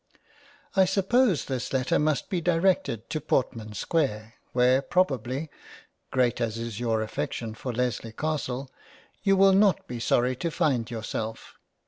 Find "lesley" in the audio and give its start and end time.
7.71-8.11